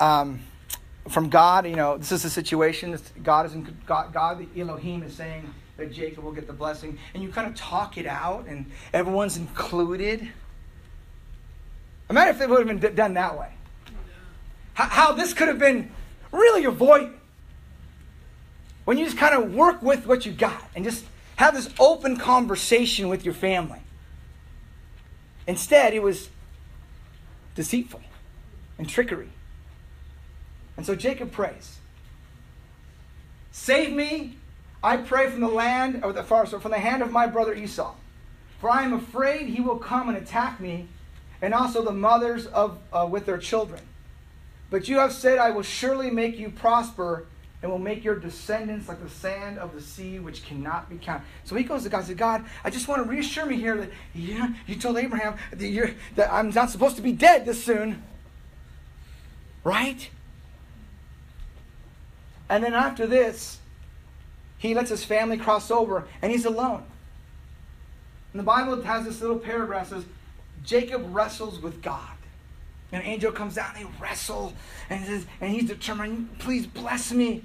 [0.00, 0.40] um,
[1.08, 2.98] from God, you know, this is the situation.
[3.22, 6.98] God is in, God, God, the Elohim, is saying that Jacob will get the blessing.
[7.12, 10.28] And you kind of talk it out and everyone's included.
[12.08, 13.52] Imagine if it would have been done that way.
[14.74, 15.90] How, how this could have been
[16.30, 17.12] really avoided.
[18.84, 21.04] When you just kind of work with what you got and just
[21.42, 23.80] have this open conversation with your family.
[25.46, 26.30] Instead, it was
[27.56, 28.00] deceitful
[28.78, 29.30] and trickery.
[30.76, 31.78] And so Jacob prays
[33.50, 34.36] Save me,
[34.82, 37.94] I pray, from the land, or the, from the hand of my brother Esau.
[38.60, 40.86] For I am afraid he will come and attack me,
[41.42, 43.82] and also the mothers of, uh, with their children.
[44.70, 47.26] But you have said, I will surely make you prosper
[47.62, 51.24] and will make your descendants like the sand of the sea, which cannot be counted.
[51.44, 53.76] So he goes to God and says, God, I just want to reassure me here
[53.76, 58.02] that yeah, you told Abraham that, that I'm not supposed to be dead this soon.
[59.62, 60.10] Right?
[62.48, 63.58] And then after this,
[64.58, 66.82] he lets his family cross over and he's alone.
[68.32, 70.04] And the Bible has this little paragraph says,
[70.64, 72.08] Jacob wrestles with God.
[72.92, 74.52] An angel comes down, they wrestle,
[74.90, 77.42] and, says, and he's determined, please bless me.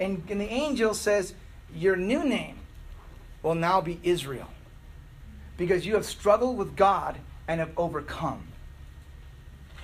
[0.00, 1.34] And, and the angel says,
[1.74, 2.58] Your new name
[3.42, 4.48] will now be Israel,
[5.56, 8.48] because you have struggled with God and have overcome.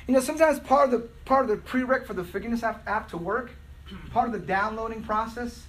[0.07, 3.09] You know, sometimes part of the part of the prereq for the forgiveness app, app
[3.11, 3.53] to work,
[4.11, 5.63] part of the downloading process,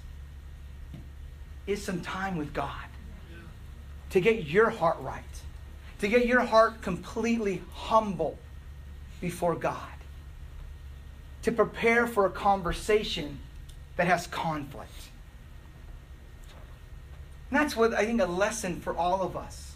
[1.67, 2.69] is some time with God
[4.09, 5.23] to get your heart right,
[5.99, 8.37] to get your heart completely humble
[9.21, 9.79] before God,
[11.43, 13.39] to prepare for a conversation
[13.95, 14.91] that has conflict.
[17.49, 19.75] And that's what I think a lesson for all of us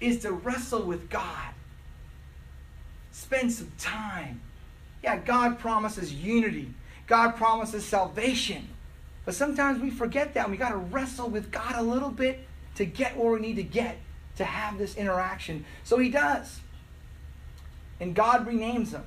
[0.00, 1.52] is to wrestle with God.
[3.12, 4.40] Spend some time.
[5.02, 6.72] Yeah, God promises unity.
[7.06, 8.68] God promises salvation.
[9.24, 12.46] But sometimes we forget that and we got to wrestle with God a little bit
[12.76, 13.98] to get where we need to get
[14.36, 15.64] to have this interaction.
[15.84, 16.60] So he does.
[18.00, 19.04] And God renames him.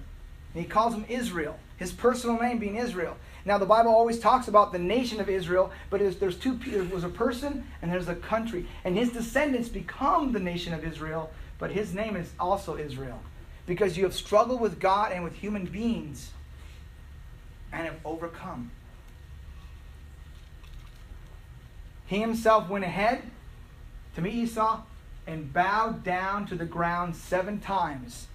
[0.54, 3.16] And he calls him Israel, his personal name being Israel.
[3.44, 7.04] Now, the Bible always talks about the nation of Israel, but there's two, there was
[7.04, 8.68] a person and there's a country.
[8.84, 13.20] And his descendants become the nation of Israel, but his name is also Israel.
[13.66, 16.32] Because you have struggled with God and with human beings
[17.72, 18.72] and have overcome.
[22.06, 23.24] He himself went ahead
[24.16, 24.82] to meet Esau
[25.26, 28.28] and bowed down to the ground seven times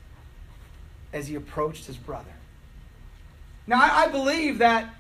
[1.13, 2.36] as he approached his brother.
[3.67, 4.95] Now, I, I believe that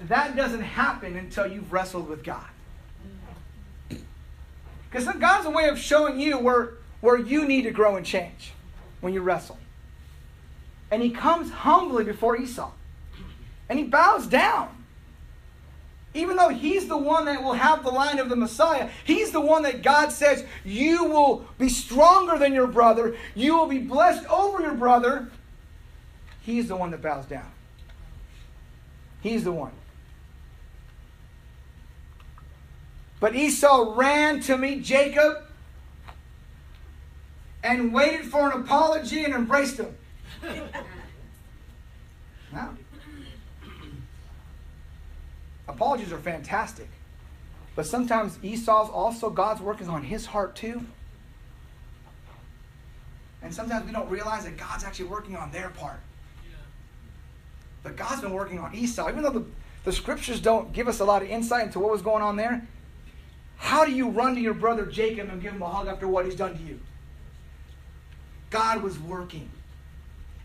[0.00, 2.46] that doesn't happen until you've wrestled with God.
[4.90, 8.52] Because God's a way of showing you where, where you need to grow and change
[9.00, 9.58] when you wrestle.
[10.90, 12.72] And he comes humbly before Esau.
[13.68, 14.76] And he bows down.
[16.12, 19.40] Even though he's the one that will have the line of the Messiah, he's the
[19.40, 24.28] one that God says, You will be stronger than your brother, you will be blessed
[24.28, 25.28] over your brother.
[26.42, 27.46] He's the one that bows down.
[29.22, 29.72] He's the one.
[33.20, 35.42] But Esau ran to meet Jacob
[37.62, 39.94] and waited for an apology and embraced him.
[42.52, 42.74] now,
[45.68, 46.88] apologies are fantastic.
[47.76, 50.86] But sometimes Esau's also, God's work is on his heart too.
[53.42, 56.00] And sometimes we don't realize that God's actually working on their part.
[57.82, 59.08] But God's been working on Esau.
[59.08, 59.44] Even though the,
[59.84, 62.66] the scriptures don't give us a lot of insight into what was going on there,
[63.56, 66.24] how do you run to your brother Jacob and give him a hug after what
[66.24, 66.80] he's done to you?
[68.50, 69.48] God was working.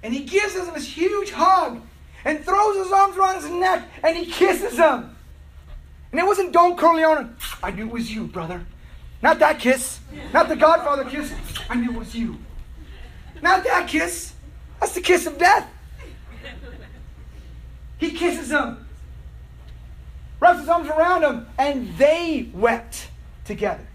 [0.04, 1.82] And he gives him this huge hug
[2.24, 5.16] and throws his arms around his neck and he kisses him.
[6.12, 7.36] And it wasn't Don Corleone.
[7.62, 8.66] I knew it was you, brother.
[9.22, 10.00] Not that kiss.
[10.34, 11.34] Not the Godfather kiss.
[11.70, 12.38] I knew it was you.
[13.42, 14.34] Not that kiss.
[14.80, 15.70] That's the kiss of death.
[17.98, 18.86] He kisses him,
[20.40, 23.10] wraps his arms around him, and they wept
[23.46, 23.88] together.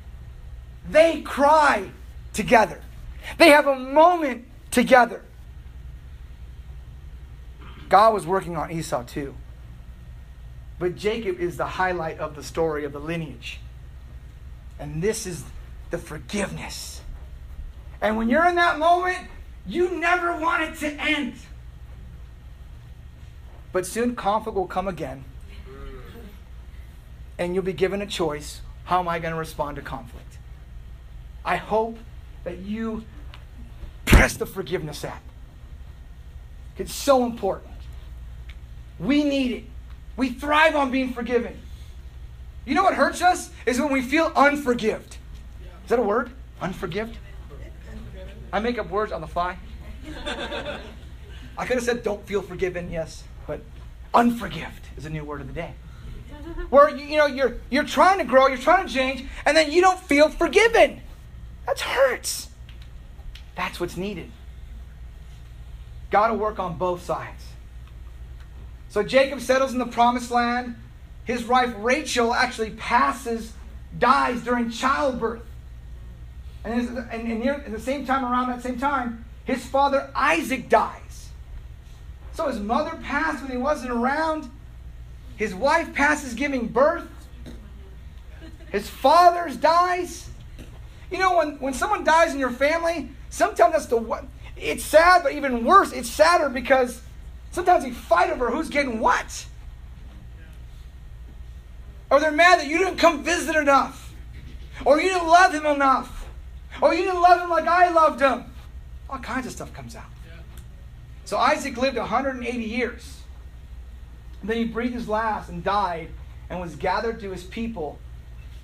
[0.89, 1.91] They cry
[2.33, 2.81] together.
[3.39, 5.23] They have a moment together.
[7.89, 9.35] God was working on Esau too.
[10.79, 13.61] But Jacob is the highlight of the story of the lineage.
[14.79, 15.45] And this is
[15.91, 17.03] the forgiveness.
[18.01, 19.19] And when you're in that moment,
[19.67, 21.35] you never want it to end.
[23.73, 25.25] But soon conflict will come again.
[27.39, 28.61] And you'll be given a choice.
[28.85, 30.39] How am I going to respond to conflict?
[31.45, 31.99] I hope
[32.45, 33.05] that you
[34.05, 35.23] press the forgiveness app.
[36.77, 37.73] It's so important.
[38.99, 39.65] We need it.
[40.17, 41.59] We thrive on being forgiven.
[42.67, 43.51] You know what hurts us?
[43.67, 45.17] Is when we feel unforgived.
[45.85, 46.31] Is that a word?
[46.61, 47.17] Unforgived?
[48.53, 49.57] I make up words on the fly.
[51.59, 53.63] I could have said don't feel forgiven, yes, but
[54.15, 55.73] unforgived is a new word of the day.
[56.69, 59.81] Where you know you're you're trying to grow, you're trying to change, and then you
[59.81, 61.01] don't feel forgiven.
[61.67, 62.49] That hurts.
[63.57, 64.31] That's what's needed.
[66.13, 67.43] Got to work on both sides.
[68.89, 70.77] So Jacob settles in the promised land.
[71.25, 73.53] His wife Rachel actually passes,
[73.99, 75.43] dies during childbirth.
[76.65, 80.69] And, and, and near, at the same time, around that same time, his father Isaac
[80.69, 81.00] dies.
[82.41, 84.51] So his mother passed when he wasn't around.
[85.37, 87.07] His wife passes giving birth.
[88.73, 90.31] His father dies.
[91.11, 94.25] You know, when, when someone dies in your family, sometimes that's the
[94.57, 97.03] it's sad, but even worse, it's sadder because
[97.51, 99.45] sometimes you fight over who's getting what.
[102.11, 104.15] Or they're mad that you didn't come visit enough.
[104.87, 106.27] Or you didn't love him enough.
[106.81, 108.45] Or you didn't love him like I loved him.
[109.11, 110.09] All kinds of stuff comes out.
[111.31, 113.21] So Isaac lived 180 years.
[114.43, 116.09] Then he breathed his last and died
[116.49, 118.01] and was gathered to his people,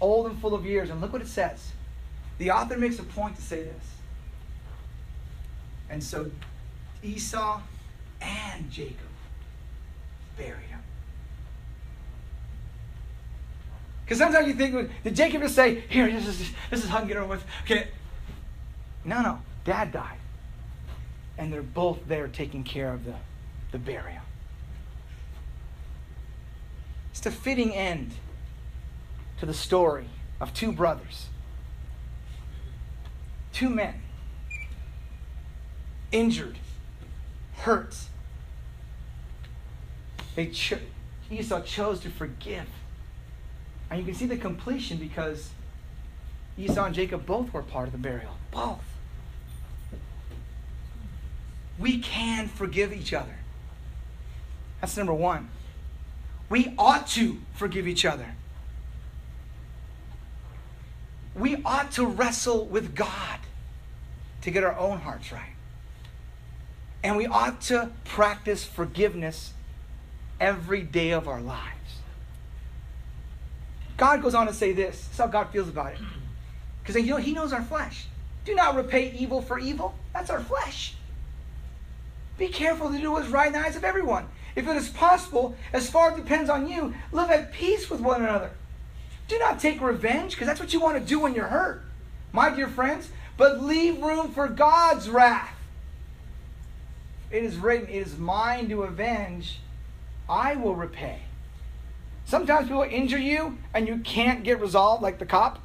[0.01, 0.91] old and full of years.
[0.91, 1.71] And look what it says.
[2.39, 3.85] The author makes a point to say this.
[5.89, 6.29] And so
[7.05, 7.61] Esau
[8.21, 8.97] and Jacob
[10.37, 10.81] buried him.
[14.05, 17.17] Because sometimes you think, did Jacob just say, here, this is, this is hung, get
[17.17, 17.45] over with.
[17.63, 17.91] Okay.
[19.05, 19.39] No, no.
[19.65, 20.19] Dad died.
[21.39, 23.15] And they're both there taking care of the,
[23.73, 24.23] the burial.
[27.11, 28.13] It's a fitting end
[29.41, 30.09] to the story
[30.41, 31.27] of two brothers,
[33.53, 33.95] two men,
[36.13, 36.59] injured,
[37.57, 37.97] hurt.
[40.35, 40.79] They cho-
[41.31, 42.67] Esau chose to forgive.
[43.91, 45.51] And you can see the completion because
[46.59, 48.37] Esau and Jacob both were part of the burial.
[48.51, 48.85] Both.
[51.79, 53.37] We can forgive each other.
[54.81, 55.51] That's number one.
[56.49, 58.35] We ought to forgive each other.
[61.35, 63.41] We ought to wrestle with God
[64.43, 65.55] to get our own hearts right.
[67.03, 69.53] And we ought to practice forgiveness
[70.41, 71.73] every day of our lives.
[73.97, 74.99] God goes on to say this.
[74.99, 75.99] This is how God feels about it.
[76.83, 78.07] Because you know, He knows our flesh.
[78.45, 79.95] Do not repay evil for evil.
[80.13, 80.95] That's our flesh.
[82.39, 84.27] Be careful to do what's right in the eyes of everyone.
[84.55, 88.01] If it is possible, as far as it depends on you, live at peace with
[88.01, 88.51] one another.
[89.29, 91.83] Do not take revenge, because that's what you want to do when you're hurt,
[92.33, 95.55] my dear friends, but leave room for God's wrath.
[97.31, 99.61] It is written, It is mine to avenge,
[100.29, 101.21] I will repay.
[102.25, 105.61] Sometimes people injure you and you can't get resolved, like the cop.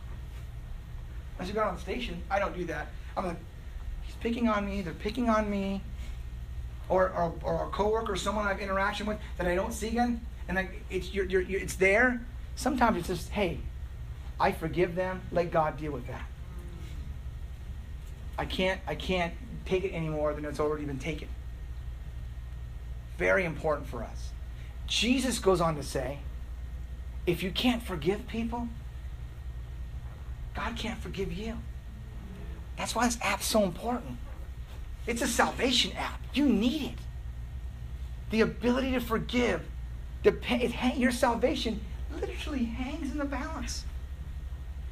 [1.39, 2.88] As you go on the station, I don't do that.
[3.17, 3.39] I'm like,
[4.03, 5.82] he's picking on me, they're picking on me
[6.92, 10.20] or, or, or a coworker, or someone I've interaction with that I don't see again,
[10.48, 12.22] and like it's you're, you're, it's there.
[12.56, 13.60] Sometimes it's just, hey,
[14.39, 15.22] I forgive them.
[15.32, 16.26] Let God deal with that.
[18.38, 19.34] I can't I can't
[19.66, 21.30] take it anymore than it's already been taken.
[23.18, 24.32] Very important for us.
[24.86, 26.20] Jesus goes on to say,
[27.26, 28.68] if you can't forgive people,
[30.54, 31.58] God can't forgive you.
[32.76, 34.18] That's why this app's so important.
[35.12, 36.22] It's a salvation app.
[36.34, 36.97] You need it.
[38.30, 39.62] The ability to forgive,
[40.24, 41.82] your salvation
[42.22, 43.84] literally hangs in the balance.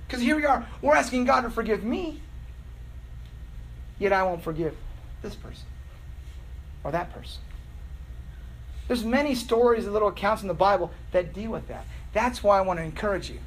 [0.06, 2.20] Because here we are, we're asking God to forgive me.
[3.98, 4.76] yet I won't forgive
[5.22, 5.64] this person
[6.84, 7.42] or that person.
[8.90, 11.86] There's many stories and little accounts in the Bible that deal with that.
[12.12, 13.40] That's why I want to encourage you.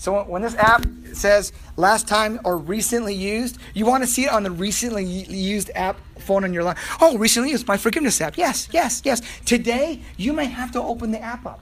[0.00, 4.32] So when this app says last time or recently used, you want to see it
[4.32, 6.76] on the recently used app phone on your line.
[7.02, 8.38] Oh, recently used my forgiveness app.
[8.38, 9.20] Yes, yes, yes.
[9.44, 11.60] Today, you may have to open the app up.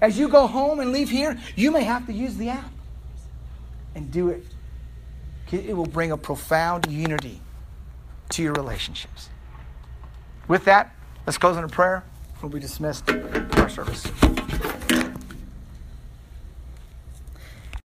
[0.00, 2.70] As you go home and leave here, you may have to use the app
[3.94, 4.46] and do it.
[5.52, 7.42] It will bring a profound unity
[8.30, 9.28] to your relationships.
[10.48, 10.94] With that,
[11.26, 12.04] let's close in a prayer.
[12.40, 14.10] We'll be dismissed our service.